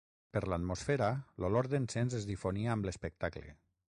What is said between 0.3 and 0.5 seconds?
Per